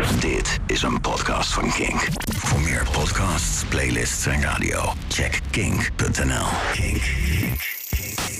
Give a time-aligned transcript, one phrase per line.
[0.00, 2.08] Dit is een podcast van Kink.
[2.36, 6.46] Voor meer podcasts, playlists en radio, check kink.nl.
[6.72, 7.02] Kink.
[7.30, 7.60] Kink.
[7.90, 8.38] Kink.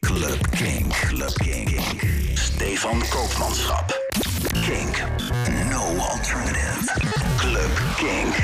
[0.00, 0.92] Club Kink.
[0.92, 1.80] Club Kink.
[2.34, 4.10] Stefan Koopmanschap.
[4.66, 5.04] Kink.
[5.70, 6.92] No alternative.
[7.36, 8.34] Club Kink.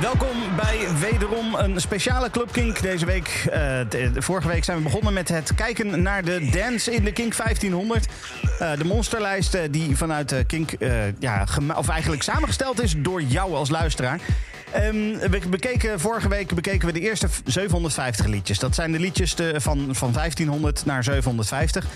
[0.00, 3.46] Welkom bij wederom een speciale Club Kink deze week.
[3.50, 3.80] Eh,
[4.16, 8.06] vorige week zijn we begonnen met het kijken naar de dance in de Kink 1500.
[8.58, 11.46] Eh, de monsterlijst eh, die vanuit de Kink, eh, ja,
[11.76, 14.20] of eigenlijk samengesteld is door jou als luisteraar.
[14.72, 14.94] Ehm,
[15.30, 18.58] we bekeken, vorige week bekeken we de eerste 750 liedjes.
[18.58, 21.86] Dat zijn de liedjes de- van, van 1500 naar 750.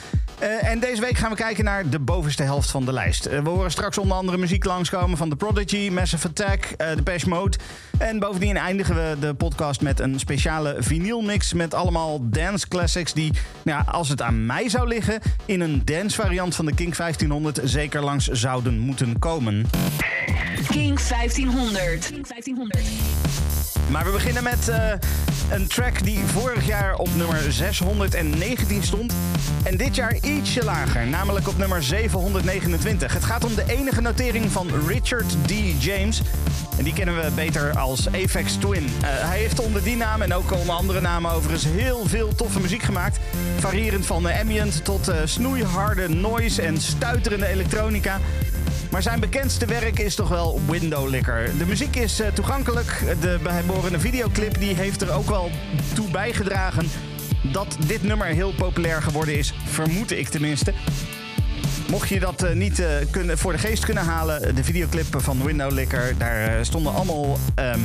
[0.41, 3.27] Eh, en deze week gaan we kijken naar de bovenste helft van de lijst.
[3.27, 7.29] Eh, we horen straks onder andere muziek langskomen van The Prodigy, Massive Attack, eh Depeche
[7.29, 7.57] Mode.
[7.99, 11.53] En bovendien eindigen we de podcast met een speciale vinylmix...
[11.53, 13.33] met allemaal dance classics die,
[13.63, 15.21] nou als het aan mij zou liggen...
[15.45, 19.67] in een dance variant van de King 1500 zeker langs zouden moeten komen.
[20.69, 22.11] King 1500.
[22.11, 23.60] King 1500.
[23.91, 24.93] Maar we beginnen met eh,
[25.51, 29.13] een track die vorig jaar op nummer 619 stond.
[29.63, 33.13] En dit jaar ietsje lager, namelijk op nummer 729.
[33.13, 35.53] Het gaat om de enige notering van Richard D.
[35.79, 36.23] James.
[36.79, 38.85] En die kennen we beter als Apex Twin.
[38.85, 42.61] Eh, hij heeft onder die naam en ook onder andere namen overigens heel veel toffe
[42.61, 43.19] muziek gemaakt.
[43.59, 48.21] Variërend van ambient tot eh, snoeiharde noise en stuiterende elektronica.
[48.91, 51.59] Maar zijn bekendste werk is toch wel Window Licker.
[51.59, 53.03] De muziek is eh, toegankelijk.
[53.21, 55.51] De bijbehorende videoclip die heeft er ook wel
[55.95, 56.87] toe bijgedragen
[57.53, 59.55] dat dit nummer heel populair geworden is.
[59.65, 60.73] Vermoed ik tenminste.
[61.91, 65.45] Mocht je dat eh, niet eh, kunnen, voor de geest kunnen halen, de videoclip van
[65.45, 67.81] Window Licker, daar stonden allemaal ehm,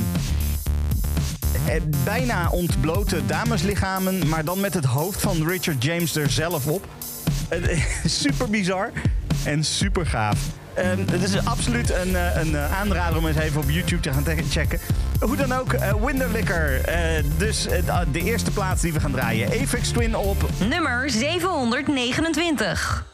[1.66, 6.86] eh, bijna ontblote dameslichamen, maar dan met het hoofd van Richard James er zelf op.
[8.04, 8.90] Super bizar
[9.44, 10.38] en super gaaf.
[10.76, 14.12] Ehm, het is absoluut een, eh, een eh, aanrader om eens even op YouTube te
[14.12, 14.80] gaan checken.
[15.20, 15.72] Hoe dan ook,
[16.32, 16.80] Licker.
[16.84, 19.48] Eh, dus eh, de eerste plaats die we gaan draaien.
[19.60, 23.04] Apex Twin op Nummer 729.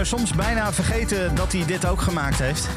[0.00, 2.68] Zou soms bijna vergeten dat hij dit ook gemaakt heeft.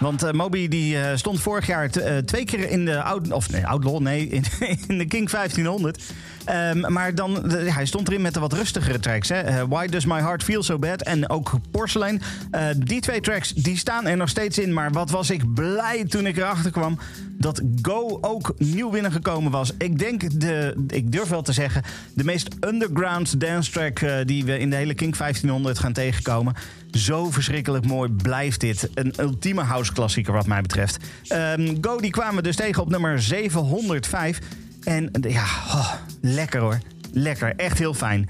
[0.00, 3.50] Want eh, Moby die eh, stond vorig jaar eh, twee keer in de out, of
[3.50, 4.28] nee, Outlaw, nee,
[4.88, 6.02] in, de King 1500.
[6.44, 9.28] Ehm, maar dan, hij stond erin met de wat rustigere tracks.
[9.28, 9.40] Hè?
[9.40, 12.22] Eh, Why Does My Heart Feel So Bad en ook Porcelain.
[12.50, 14.72] Eh, die twee tracks die staan er nog steeds in.
[14.72, 16.98] Maar wat was ik blij toen ik erachter kwam
[17.44, 19.72] dat Go ook nieuw binnengekomen was.
[19.78, 21.82] Ik denk, de, ik durf wel te zeggen,
[22.14, 26.54] de meest underground dance track eh, die we in de hele King 1500 gaan tegenkomen.
[26.90, 28.90] Zo verschrikkelijk mooi blijft dit.
[28.94, 30.96] Een ultieme house klassieker wat mij betreft.
[31.26, 34.38] Ehm, Go die kwamen we dus tegen op nummer 705.
[34.84, 36.78] En ja, oh, lekker hoor.
[37.12, 38.28] Lekker, echt heel fijn.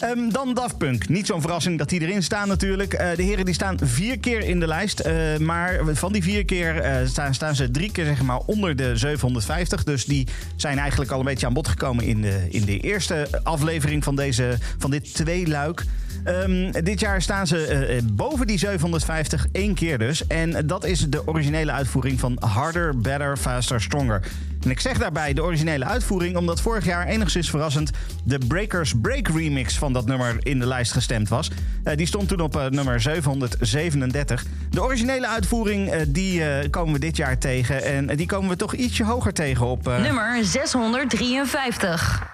[0.00, 1.08] Ehm, dan Daft Punk.
[1.08, 2.92] Niet zo'n verrassing dat die erin staan natuurlijk.
[2.92, 5.00] Eh, de heren die staan vier keer in de lijst.
[5.00, 8.76] eh, maar van die vier keer eh, staan, staan ze drie keer zeg maar, onder
[8.76, 9.84] de 750.
[9.84, 10.26] Dus die
[10.56, 14.16] zijn eigenlijk al een beetje aan bod gekomen in de, in de eerste aflevering van,
[14.16, 15.84] deze, van dit tweeluik.
[16.24, 20.26] Ehm, dit jaar staan ze eh, eh, boven die 750 één keer dus.
[20.26, 24.20] En dat is de originele uitvoering van Harder, Better, Faster, Stronger.
[24.62, 27.90] En ik zeg daarbij de originele uitvoering omdat vorig jaar enigszins verrassend
[28.24, 31.50] de Breakers Break remix van dat nummer in de lijst gestemd was.
[31.84, 34.44] Eh, die stond toen op nummer 737.
[34.70, 39.04] De originele uitvoering die komen we dit jaar tegen en die komen we toch ietsje
[39.04, 42.28] hoger tegen op Nummer 653.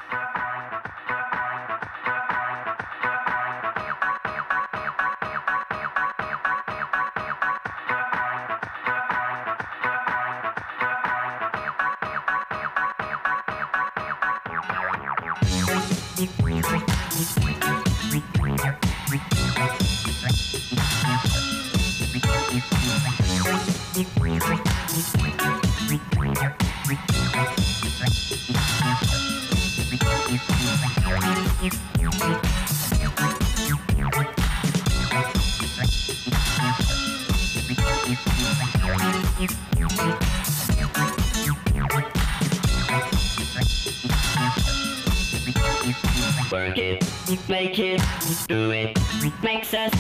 [46.51, 47.05] Work it,
[47.49, 48.03] make it,
[48.49, 48.99] do it,
[49.41, 49.93] makes us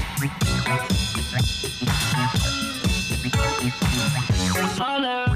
[4.77, 5.27] harder,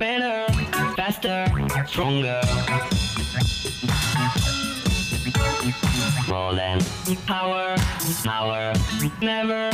[0.00, 0.52] better,
[0.96, 1.46] faster,
[1.86, 2.40] stronger.
[6.28, 6.80] More than
[7.26, 7.76] power,
[8.24, 8.72] power,
[9.22, 9.70] never.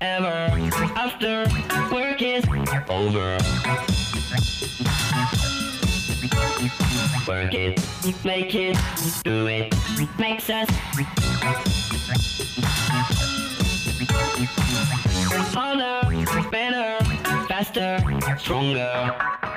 [0.00, 0.48] Ever
[0.96, 1.46] after
[1.92, 2.42] work is
[2.88, 3.38] over.
[7.26, 7.80] Work it,
[8.24, 8.76] make it,
[9.24, 9.74] do it,
[10.16, 10.68] makes us
[15.52, 17.04] harder, better,
[17.48, 17.98] faster,
[18.38, 19.51] stronger.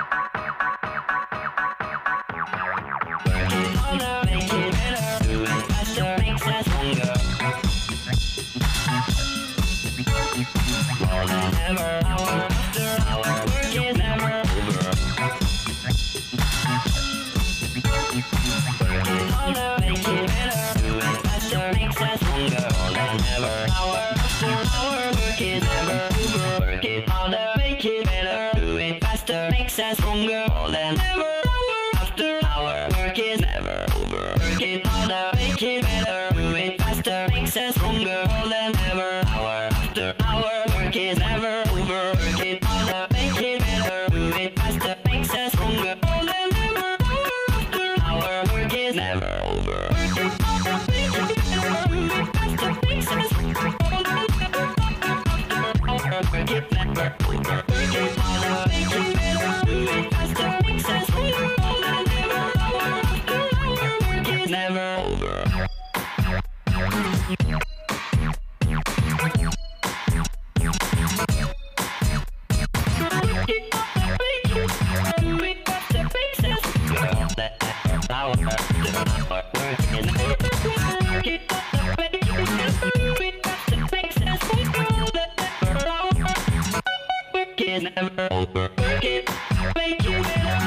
[87.95, 88.69] never over.
[89.01, 89.99] Give it,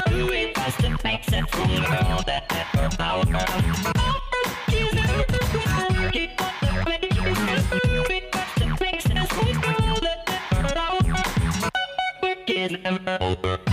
[0.09, 0.55] do it
[1.03, 1.69] make sense from
[7.83, 10.19] do it fast and make sense from all that.
[12.23, 12.49] Work
[12.83, 13.68] never over.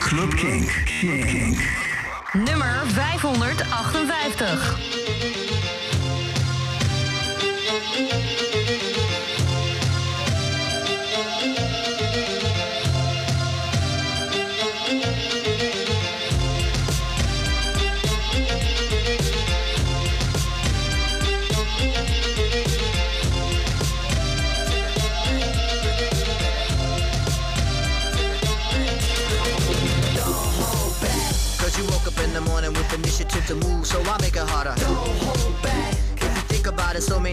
[0.00, 0.62] Club King.
[0.86, 1.56] King.
[2.36, 3.95] Nummer 558.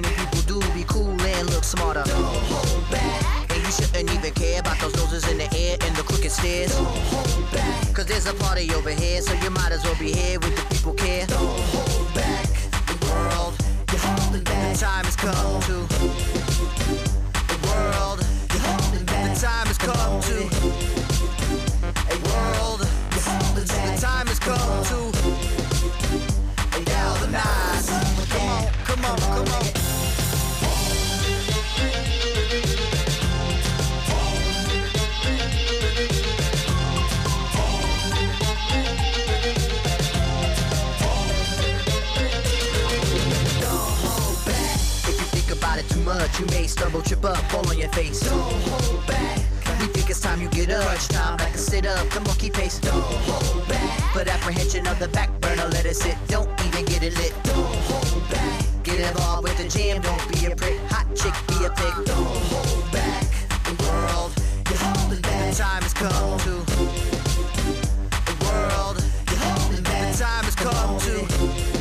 [0.02, 2.02] Many people do be cool and look smarter.
[2.06, 3.52] Don't hold back.
[3.52, 6.74] And you shouldn't even care about those noses in the air and the crooked stairs.
[6.74, 7.94] Don't hold back.
[7.94, 10.66] Cause there's a party over here, so you might as well be here with the
[10.74, 11.28] people care.
[11.28, 12.50] Don't hold back.
[12.90, 13.54] The world,
[13.92, 14.74] you're holding back.
[14.74, 15.78] The time has come to.
[17.52, 18.20] The world,
[18.52, 19.36] you're holding back.
[19.36, 20.38] The time has come to.
[22.14, 22.82] A world.
[23.54, 25.13] The time has come to.
[46.40, 48.20] You may stumble, trip up, fall on your face.
[48.22, 49.38] Don't hold back.
[49.80, 50.84] We think it's time you get up.
[50.84, 52.16] Crunch time, back and sit up.
[52.16, 52.80] On, keep pace.
[52.80, 54.00] Don't hold back.
[54.14, 56.16] Put apprehension on the back burner, let it sit.
[56.28, 57.34] Don't even get it lit.
[57.44, 58.66] Don't hold back.
[58.84, 60.80] Get involved with the jam, don't be a prick.
[60.90, 62.06] Hot chick, be a pig.
[62.06, 63.26] Don't hold back.
[63.66, 64.34] The world,
[64.70, 65.52] you're holding back.
[65.52, 66.54] The time has come to.
[68.26, 70.14] The world, you're holding back.
[70.14, 71.73] The time has come to.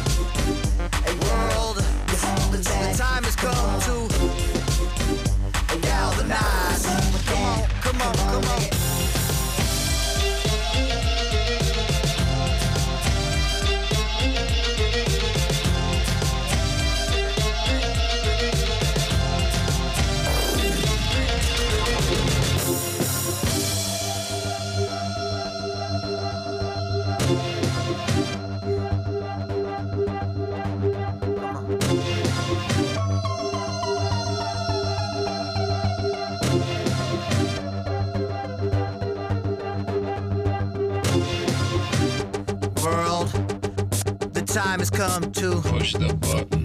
[45.09, 45.61] Come to.
[45.63, 46.65] Push the button.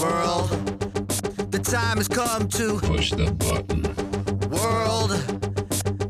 [0.00, 0.48] World,
[1.50, 2.78] the time has come to.
[2.78, 3.82] Push the button.
[4.48, 5.10] World,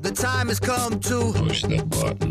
[0.02, 1.32] the time has come to.
[1.32, 2.27] Push the button.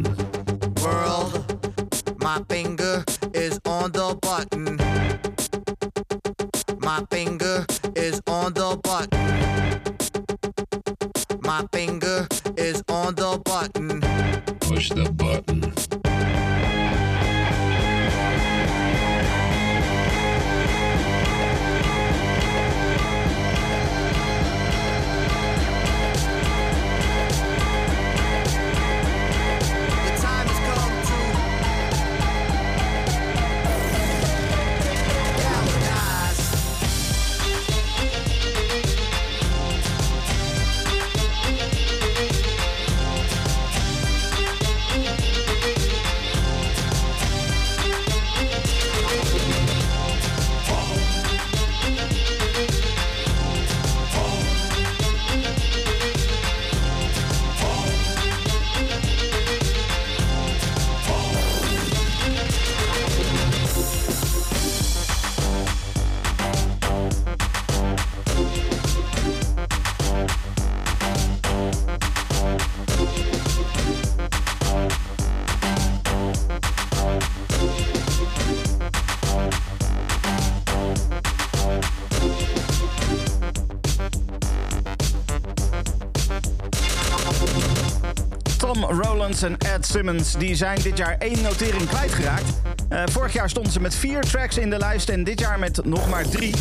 [89.88, 92.54] Simmons die zijn dit jaar één notering kwijtgeraakt.
[92.90, 95.86] Eh, vorig jaar stonden ze met vier tracks in de lijst en dit jaar met
[95.86, 96.56] nog maar drie.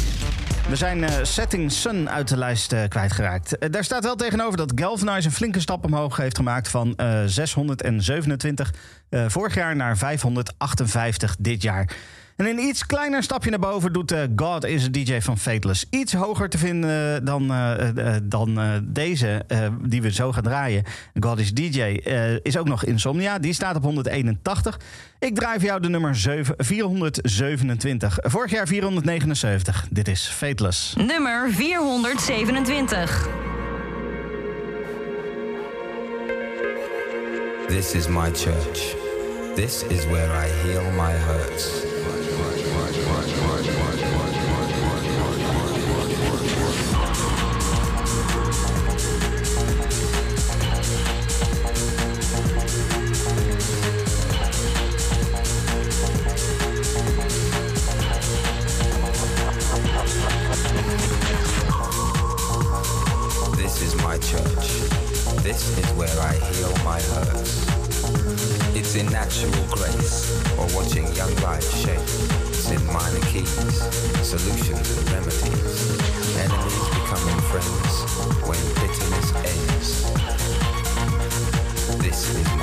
[0.69, 3.73] We zijn eh, Setting Sun uit de lijst eh, kwijtgeraakt.
[3.73, 8.75] Daar staat wel tegenover dat Galvanize een flinke stap omhoog heeft gemaakt van eh, 627
[9.09, 11.97] eh, vorig jaar naar 558 dit jaar.
[12.37, 15.39] En in een iets kleiner stapje naar boven doet eh, God is de DJ van
[15.39, 15.87] Fateless.
[15.91, 19.45] Iets hoger te vinden eh, dan, eh, dan deze,
[19.83, 20.83] die we zo gaan draaien.
[21.21, 21.81] God is DJ
[22.43, 23.39] is ook nog Insomnia.
[23.39, 24.81] Die staat op 181.
[25.19, 26.17] Ik draai voor jou de nummer
[26.57, 28.19] 427.
[28.23, 29.87] Vorig jaar 479.
[29.91, 30.95] Dit is Fateless.
[30.95, 33.29] Nummer 427.
[37.69, 38.95] This is my church.
[39.55, 41.96] This is where I heal my hurts.
[65.57, 67.65] This is where I heal my hurts.
[68.77, 71.97] It's in natural grace or watching young life shape.
[72.53, 73.81] It's in minor keys,
[74.21, 75.97] solutions and remedies.
[76.37, 78.05] Enemies becoming friends
[78.45, 80.05] when bitterness ends.
[82.05, 82.56] This is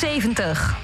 [0.00, 0.79] 70.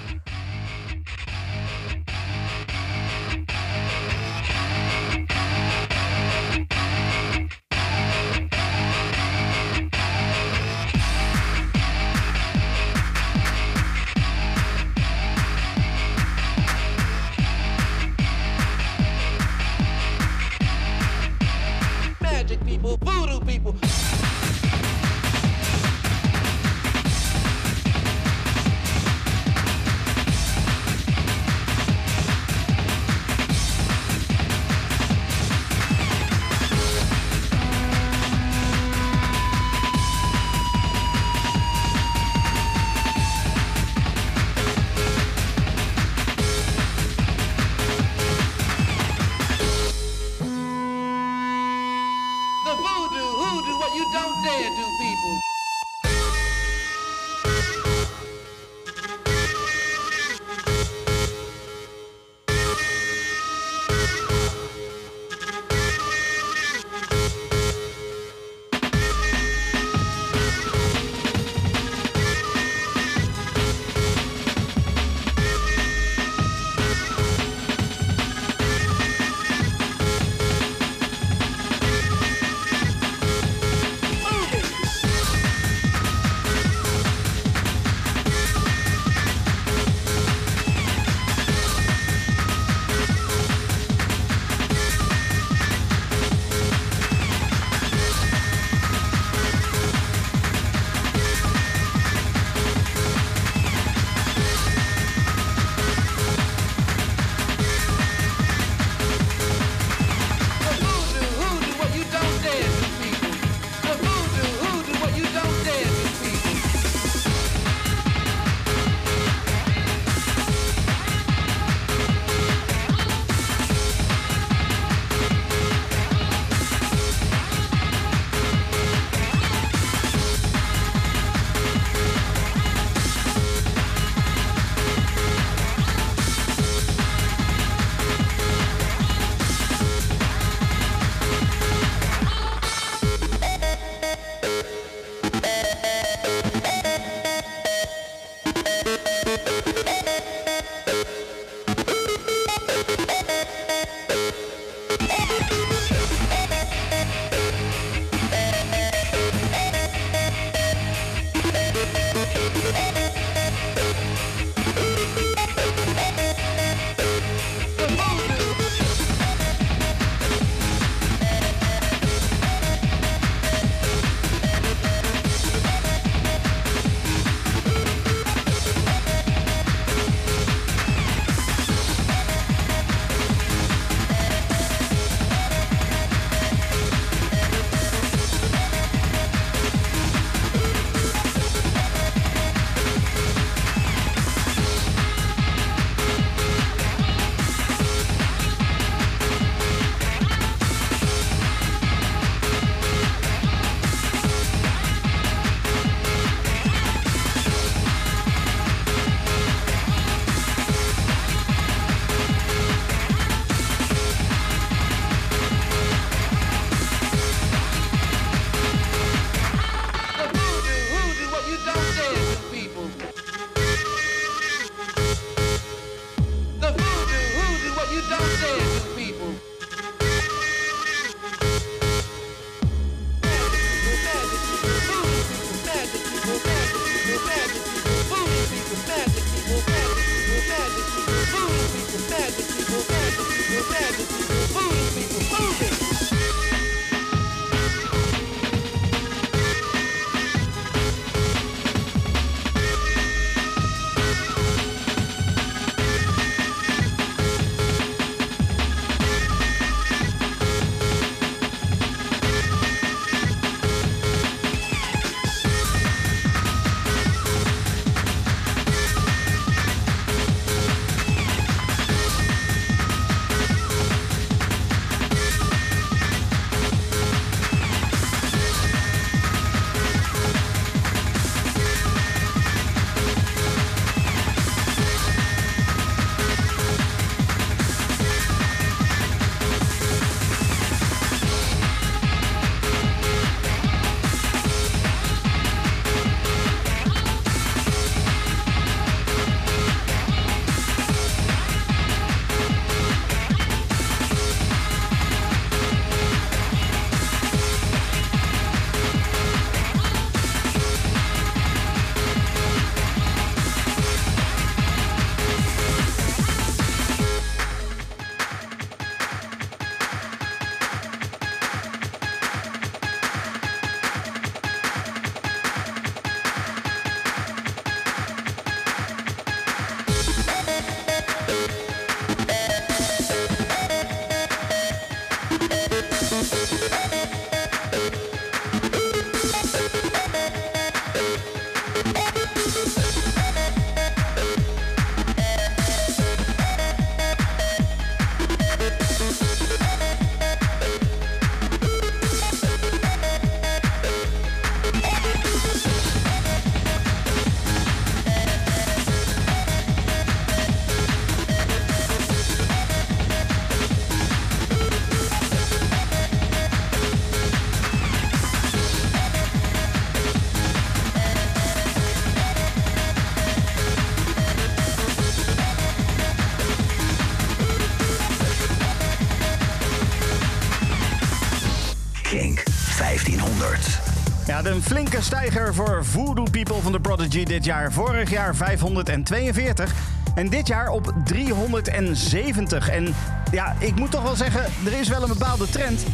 [384.77, 387.73] Flinke stijger voor Voodoo People van de Prodigy dit jaar.
[387.73, 389.75] Vorig jaar 542
[390.15, 392.69] en dit jaar op 370.
[392.69, 392.95] En
[393.31, 395.85] ja, ik moet toch wel zeggen, er is wel een bepaalde trend.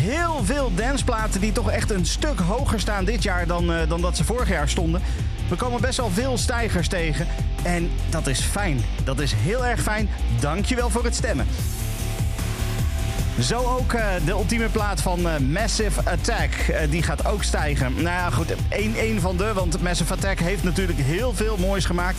[0.00, 4.00] Heel veel danceplaten die toch echt een stuk hoger staan dit jaar dan, eh, dan
[4.00, 5.02] dat ze vorig jaar stonden.
[5.48, 7.26] We komen best wel veel stijgers tegen.
[7.62, 8.80] En dat is fijn.
[9.04, 10.08] Dat is heel erg fijn.
[10.40, 11.46] Dankjewel voor het stemmen.
[13.40, 16.52] Zo ook eh, de ultieme plaat van eh, Massive Attack.
[16.52, 17.92] Eh, die gaat ook stijgen.
[17.94, 18.54] Nou ja, goed.
[18.68, 19.52] één één van de.
[19.52, 22.18] Want Massive Attack heeft natuurlijk heel veel moois gemaakt.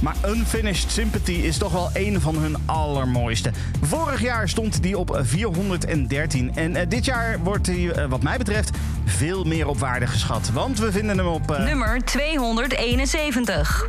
[0.00, 3.50] Maar Unfinished Sympathy is toch wel een van hun allermooiste.
[3.82, 6.54] Vorig jaar stond die op 413.
[6.54, 8.70] En dit jaar wordt hij, wat mij betreft,
[9.04, 10.50] veel meer op waarde geschat.
[10.52, 11.58] Want we vinden hem op...
[11.58, 13.88] Nummer 271.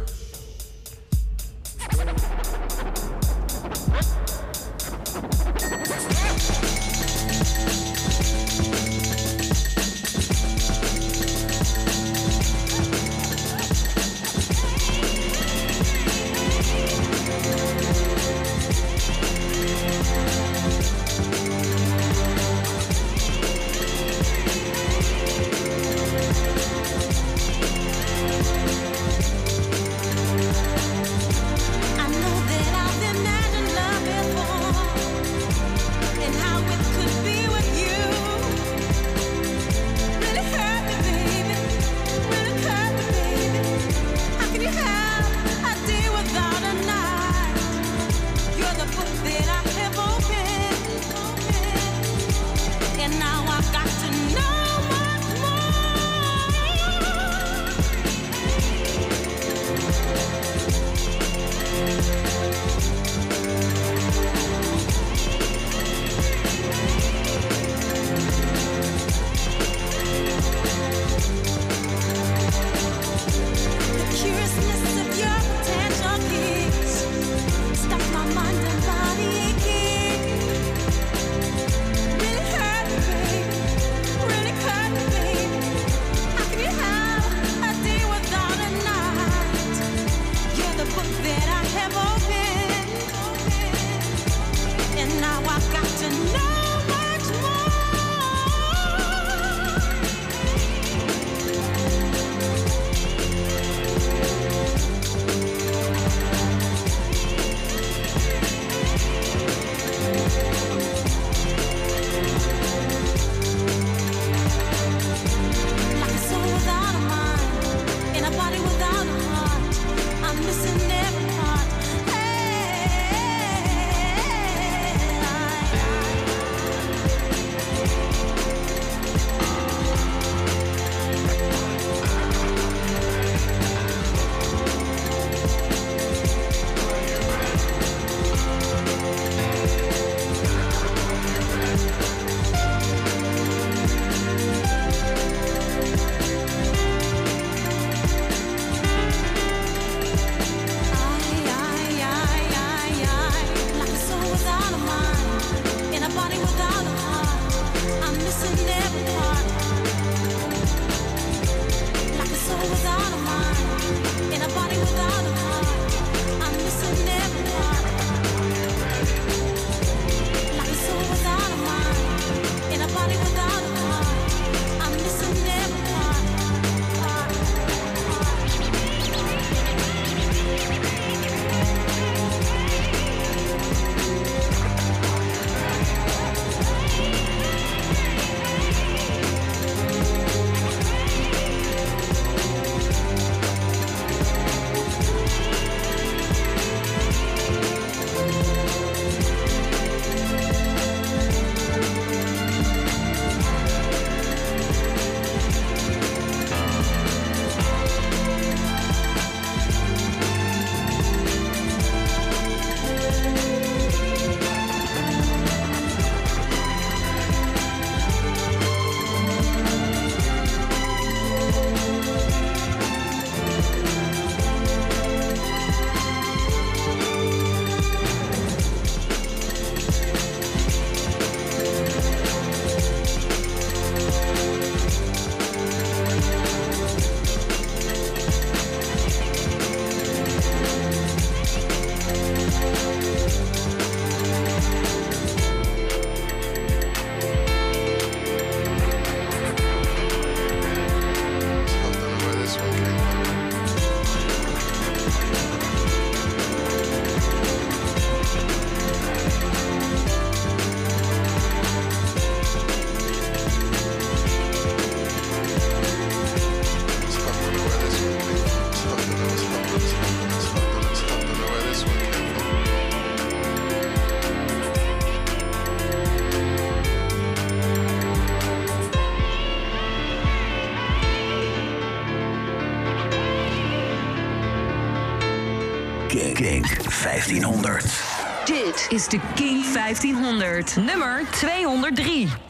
[288.90, 290.76] is de King 1500.
[290.76, 292.45] Nummer 203.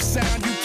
[0.00, 0.44] sound.
[0.44, 0.55] You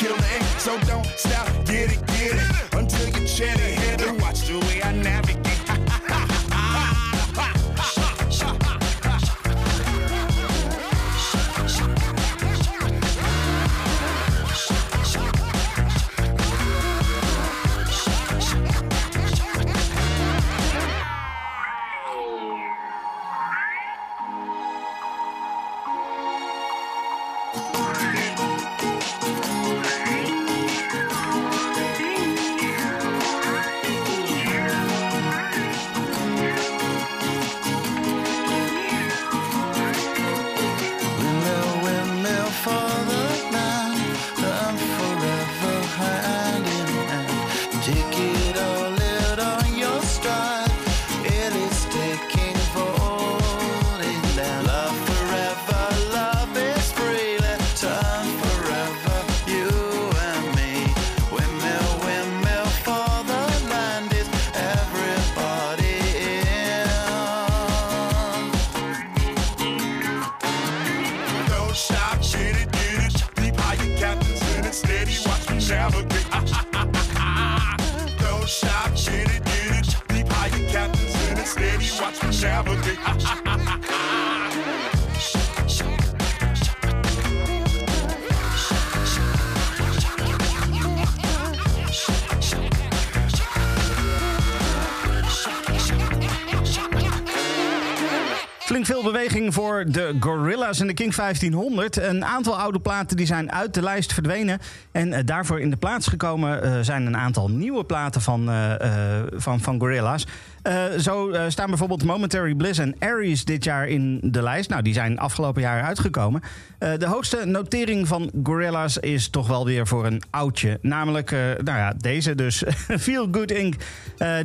[99.87, 101.97] de Gorillas en de King 1500.
[101.97, 104.59] Een aantal oude platen die zijn uit de lijst verdwenen.
[104.91, 109.21] En eh, daarvoor in de plaats gekomen eh, zijn een aantal nieuwe platen van, eh,
[109.35, 110.27] van, van Gorillas.
[110.63, 114.69] Eh, zo eh, staan bijvoorbeeld Momentary Bliss en Aries dit jaar in de lijst.
[114.69, 116.41] Nou, die zijn afgelopen jaar uitgekomen.
[116.79, 120.79] Eh, de hoogste notering van Gorillaz is toch wel weer voor een oudje.
[120.81, 122.63] Namelijk, nou ja, deze dus.
[122.99, 123.75] Feel Good Inc.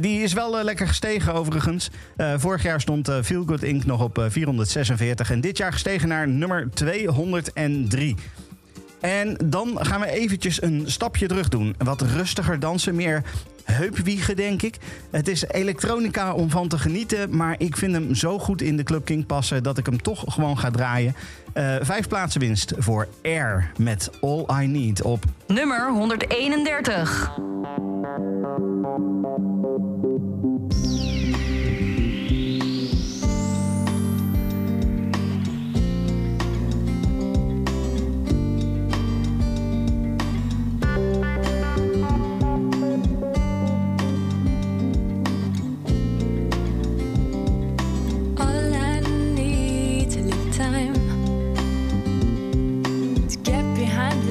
[0.01, 1.91] die is wel lekker gestegen overigens.
[2.37, 3.85] vorig jaar stond Feel Good Inc.
[3.85, 5.31] nog op 446.
[5.31, 8.17] En dit jaar gestegen naar nummer 203.
[9.01, 11.75] En dan gaan we eventjes een stapje terug doen.
[11.79, 13.23] Wat rustiger dansen, meer
[13.73, 14.77] heupwiegen, denk ik.
[15.11, 18.83] Het is elektronica om van te genieten, maar ik vind hem zo goed in de
[18.83, 21.15] Club King passen dat ik hem toch gewoon ga draaien.
[21.53, 27.31] Eh, vijf plaatsen winst voor Air met All I Need op nummer 131.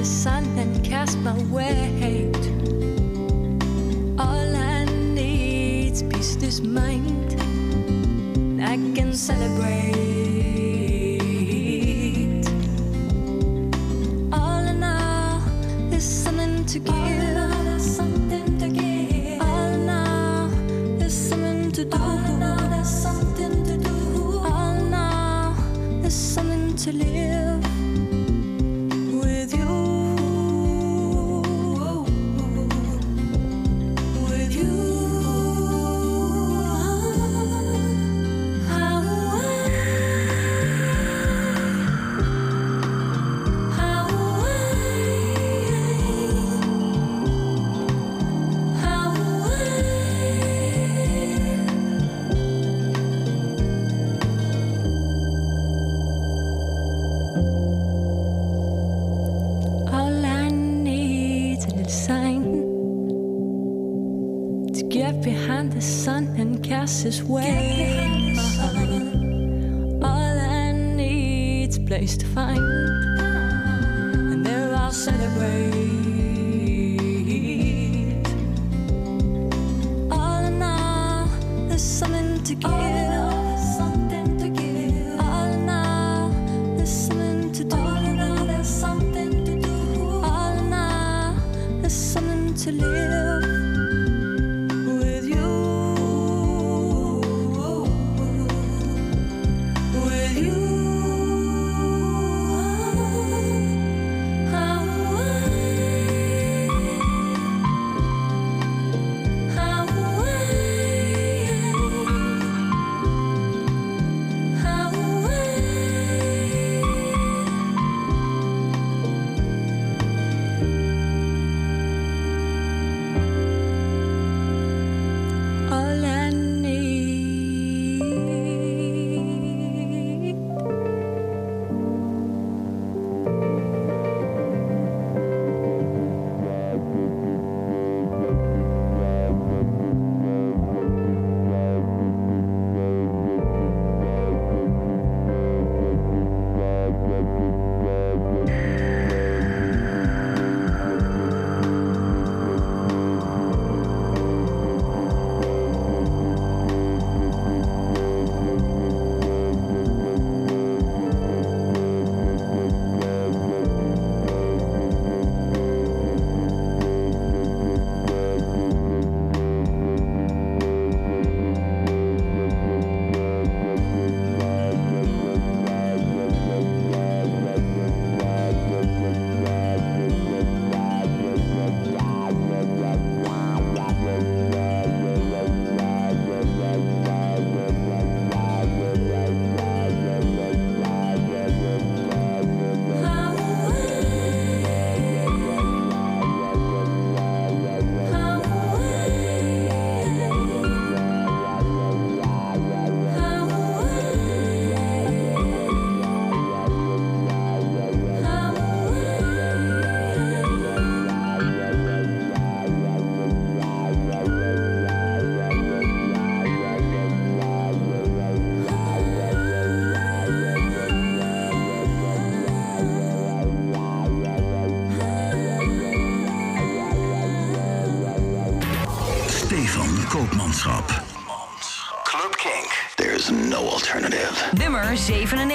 [0.06, 2.36] sun and cast my weight.
[4.16, 7.32] All I need's peace this mind.
[8.62, 9.96] I can celebrate.
[14.32, 15.40] All in all,
[15.90, 16.94] there's something to give.
[16.94, 19.42] All in all, there's something to give.
[19.42, 20.48] All in all,
[20.98, 21.98] there's something to do.
[21.98, 24.38] All in all, there's something to do.
[24.38, 25.54] All in all,
[26.00, 27.65] there's something to live.
[67.06, 67.44] is where
[70.02, 72.85] All I need's place to find.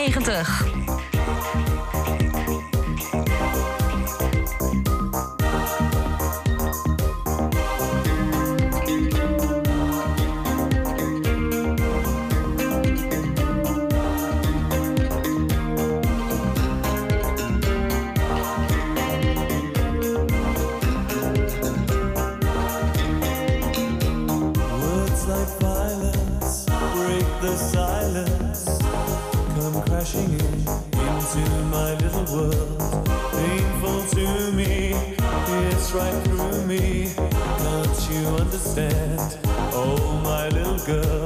[0.10, 0.61] 97.
[40.91, 41.20] Girl.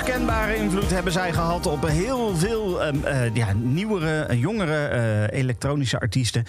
[0.00, 5.38] Onmiskenbare invloed hebben zij gehad op heel veel ehm, eh, ja, nieuwere, eh, jongere eh,
[5.38, 6.44] elektronische artiesten.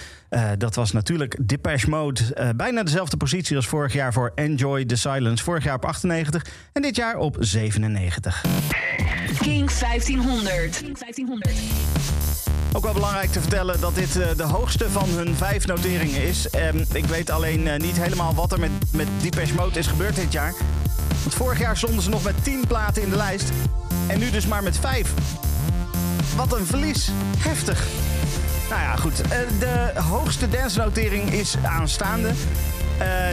[0.57, 2.53] Dat was natuurlijk Depeche Mode.
[2.55, 5.43] Bijna dezelfde positie als vorig jaar voor Enjoy the Silence.
[5.43, 8.45] Vorig jaar op 98 en dit jaar op 97.
[9.39, 10.77] King 1500.
[10.77, 12.30] King 1500.
[12.74, 16.49] Ook wel belangrijk te vertellen dat dit eh, de hoogste van hun vijf noteringen is.
[16.49, 20.15] Ehm, ik weet alleen eh, niet helemaal wat er met, met Depeche Mode is gebeurd
[20.15, 20.53] dit jaar.
[21.22, 23.49] Want vorig jaar stonden ze nog met 10 platen in de lijst.
[24.07, 25.13] En nu dus maar met 5.
[26.36, 27.09] Wat een verlies.
[27.38, 27.84] Heftig.
[28.69, 29.22] Nou ja, goed.
[29.22, 32.32] Eh, de hoogste dance-notering is aanstaande.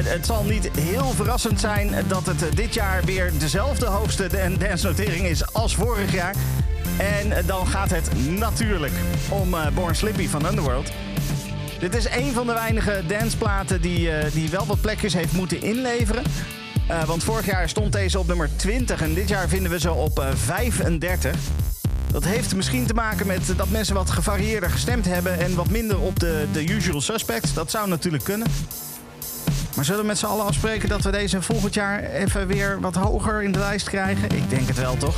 [0.04, 5.26] Het zal niet heel verrassend zijn dat het dit jaar weer dezelfde hoogste dan- dance-notering
[5.26, 6.34] is als vorig jaar.
[6.98, 8.94] En dan gaat het natuurlijk
[9.28, 10.90] om eh, Born Slippy van Underworld.
[11.78, 15.62] Dit is een van de weinige danceplaten die, eh, die wel wat plekjes heeft moeten
[15.62, 16.22] inleveren.
[16.88, 19.92] Eh, want vorig jaar stond deze op nummer 20 en dit jaar vinden we ze
[19.92, 21.36] op eh, 35.
[22.12, 26.00] Dat heeft misschien te maken met dat mensen wat gevarieerder gestemd hebben en wat minder
[26.00, 27.54] op de, de usual suspects.
[27.54, 28.48] Dat zou natuurlijk kunnen.
[29.76, 32.94] Maar zullen we met z'n allen afspreken dat we deze volgend jaar even weer wat
[32.94, 34.30] hoger in de lijst krijgen?
[34.30, 35.16] Ik denk het wel, toch?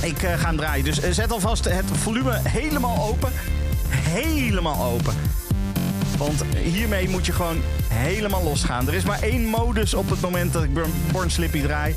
[0.00, 0.84] Ik eh, ga hem draaien.
[0.84, 3.32] Dus eh, zet alvast het volume helemaal open.
[3.88, 5.14] Helemaal open.
[6.18, 8.88] Want hiermee moet je gewoon helemaal losgaan.
[8.88, 11.94] Er is maar één modus op het moment dat ik Born- Born Slippy draai.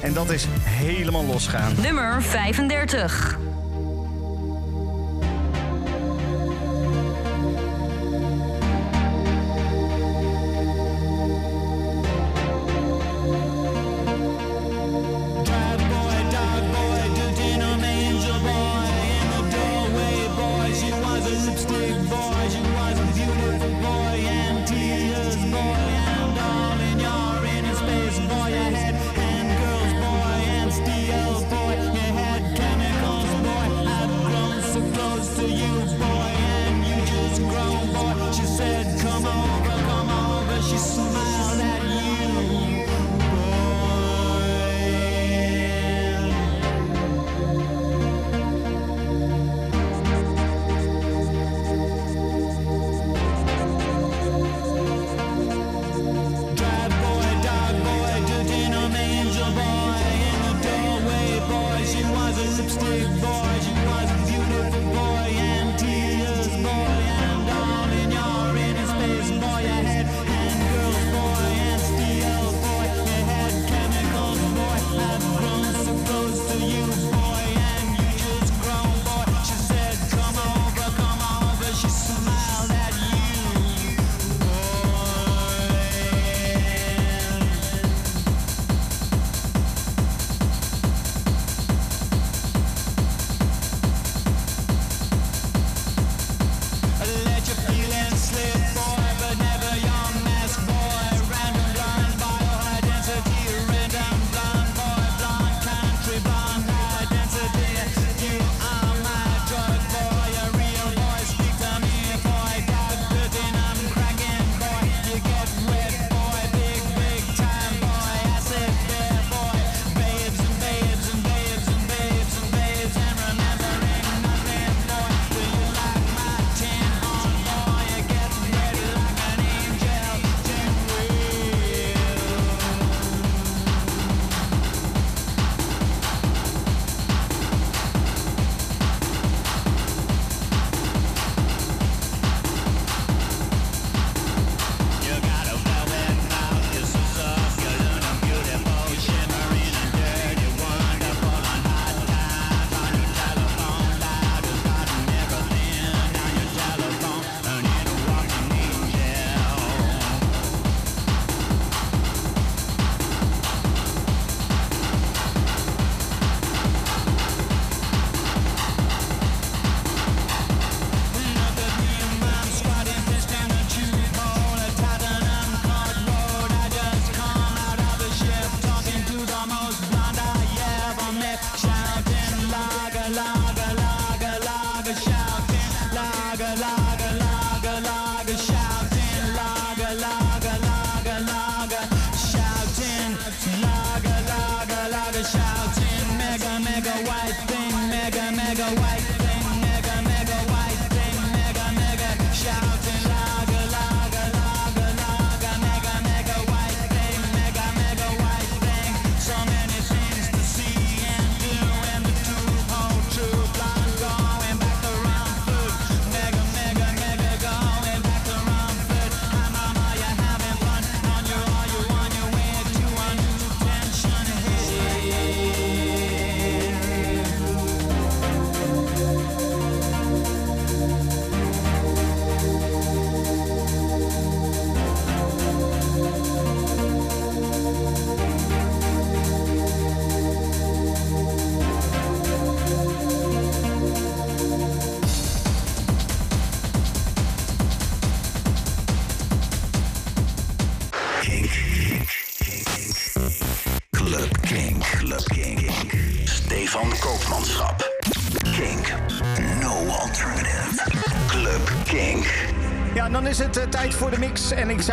[0.00, 1.72] En dat is helemaal losgaan.
[1.80, 3.38] Nummer 35.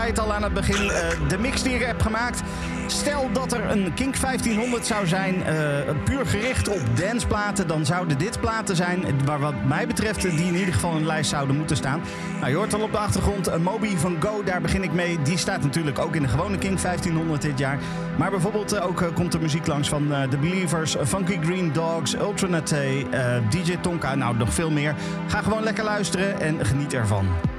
[0.05, 2.41] Zei het al aan het begin, eh, de mix die ik heb gemaakt.
[2.87, 5.55] Stel dat er een Kink 1500 zou zijn, eh,
[6.03, 7.67] puur gericht op danceplaten...
[7.67, 10.21] dan zouden dit platen zijn, waar wat mij betreft...
[10.21, 12.01] die in ieder geval in de lijst zouden moeten staan.
[12.39, 15.21] Nou, je hoort al op de achtergrond, een Moby van Go, daar begin ik mee.
[15.21, 17.79] Die staat natuurlijk ook in de gewone Kink 1500 dit jaar.
[18.17, 20.95] Maar bijvoorbeeld eh, ook eh, komt er muziek langs van eh, The Believers...
[21.05, 24.95] Funky Green Dogs, Ultranate, eh DJ Tonka, nou nog veel meer.
[25.27, 27.54] Ga gewoon lekker luisteren en geniet ervan.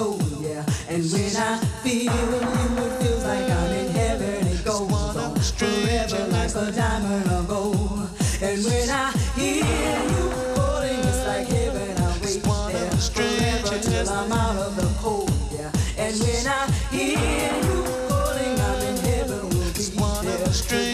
[0.00, 0.64] soul, yeah.
[0.88, 4.46] And when I feel you, it feels like I'm in heaven.
[4.46, 8.08] It goes on forever like a diamond of gold.
[8.46, 9.06] And when I
[9.36, 9.64] hear
[10.12, 10.24] you
[10.56, 11.90] calling, it's like heaven.
[12.06, 16.04] I wait there forever till I'm out of the cold, yeah.
[16.04, 16.60] And when I
[16.94, 17.78] hear you
[18.08, 19.42] calling, I'm in heaven.
[19.50, 19.84] We'll be
[20.68, 20.89] there.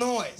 [0.00, 0.39] Noise.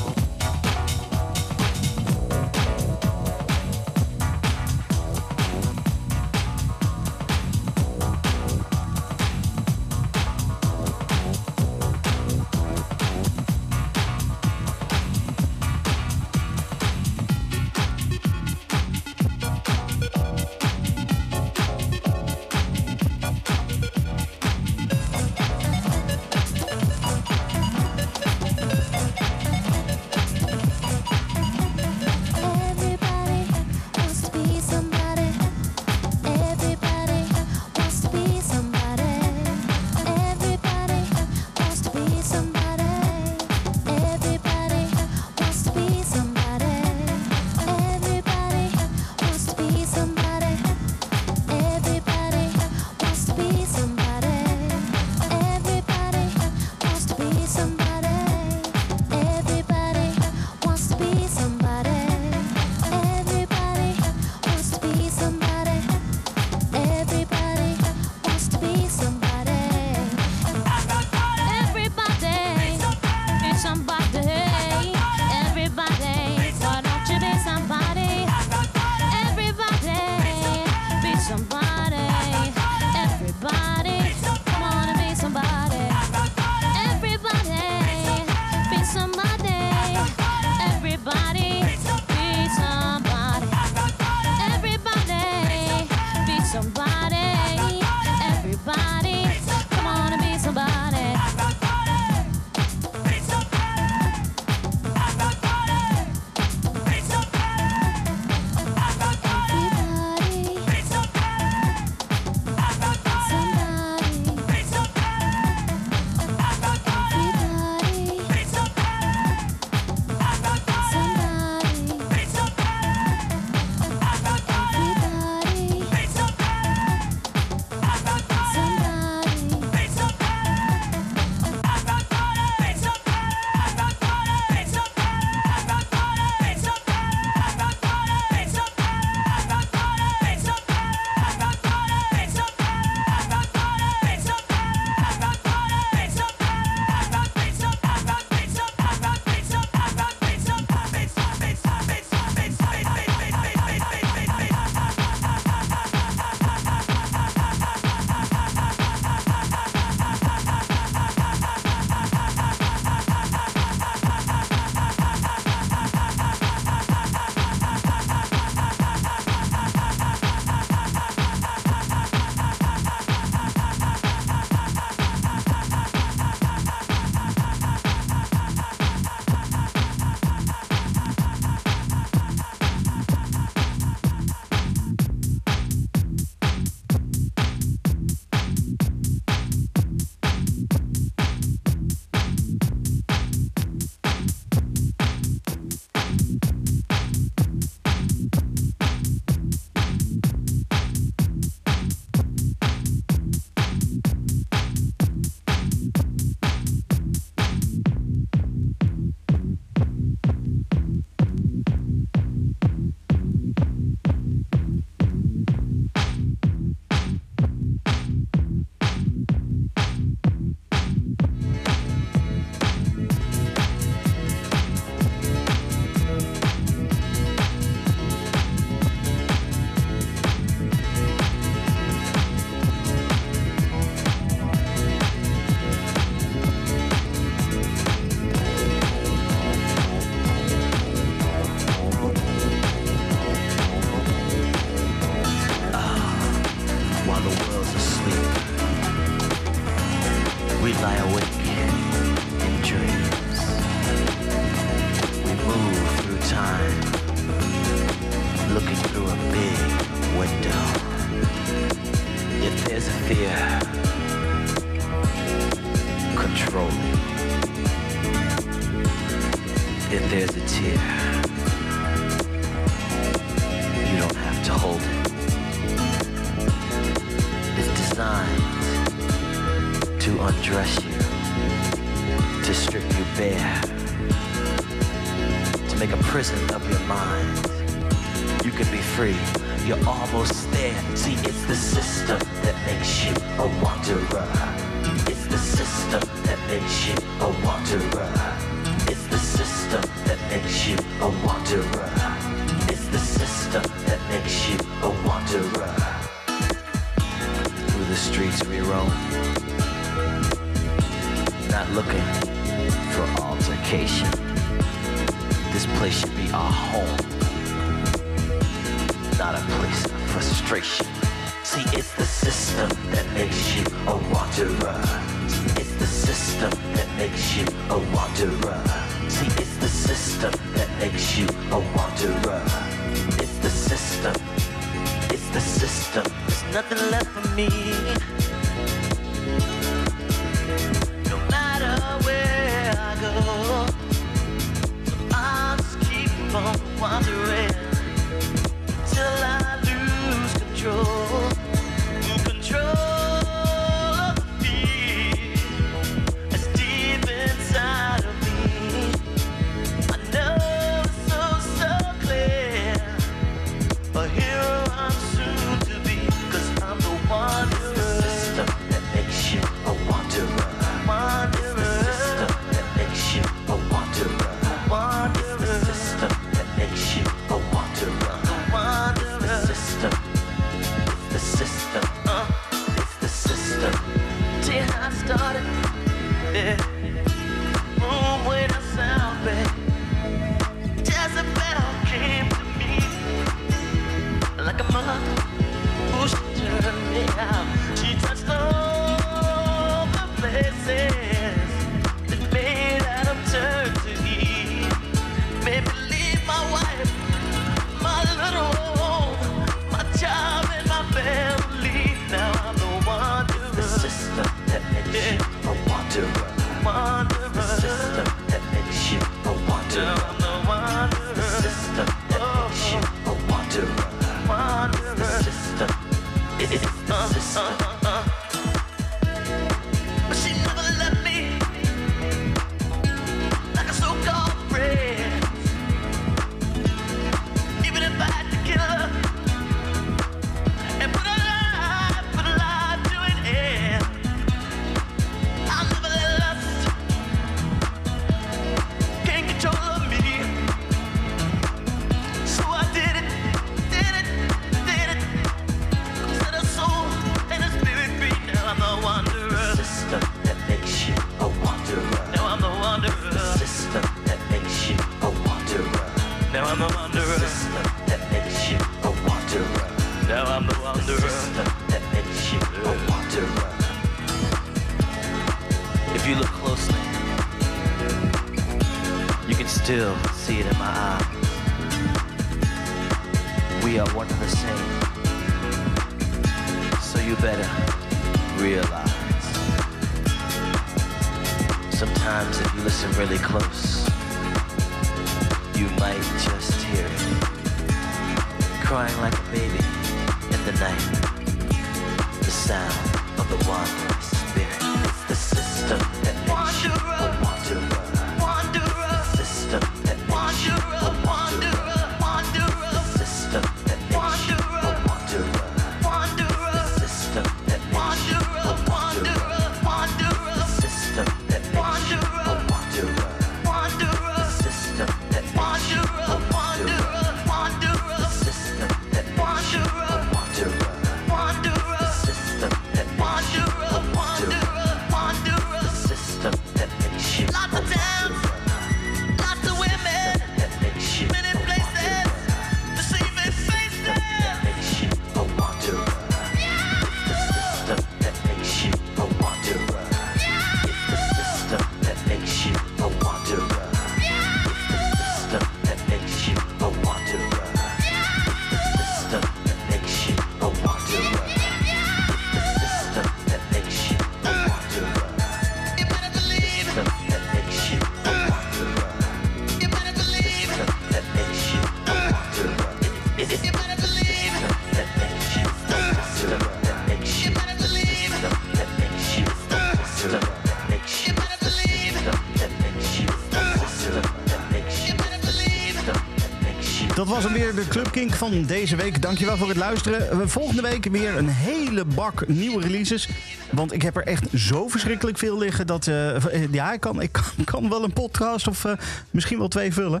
[587.12, 589.02] Was hem weer, de Club Kink van deze week.
[589.02, 590.30] Dankjewel voor het luisteren.
[590.30, 593.08] Volgende week weer een hele bak nieuwe releases.
[593.50, 595.86] Want ik heb er echt zo verschrikkelijk veel liggen dat...
[595.86, 598.72] eh, eh, ja, ik kan, ik kan, wel een podcast of eh,
[599.10, 600.00] misschien wel twee vullen.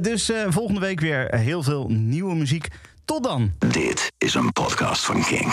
[0.00, 2.68] Dus volgende week weer heel veel nieuwe muziek.
[3.04, 3.52] Tot dan.
[3.58, 5.52] Dit is een podcast van Kink.